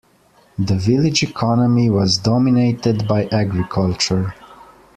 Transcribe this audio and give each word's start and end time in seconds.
The 0.57 0.77
village 0.77 1.21
economy 1.21 1.87
was 1.91 2.17
dominated 2.17 3.07
by 3.07 3.25
agriculture. 3.25 4.33